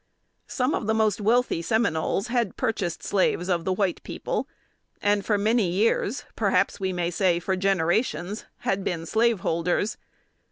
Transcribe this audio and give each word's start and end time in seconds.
Some 0.47 0.73
of 0.73 0.87
the 0.87 0.95
most 0.95 1.21
wealthy 1.21 1.61
Seminoles 1.61 2.25
had 2.29 2.57
purchased 2.57 3.03
slaves 3.03 3.49
of 3.49 3.65
the 3.65 3.71
white 3.73 4.01
people, 4.01 4.47
and 4.99 5.23
for 5.23 5.37
many 5.37 5.69
years, 5.69 6.25
perhaps 6.35 6.79
we 6.79 6.91
may 6.91 7.11
say 7.11 7.39
for 7.39 7.55
generations, 7.55 8.45
had 8.61 8.83
been 8.83 9.05
slaveholders. 9.05 9.97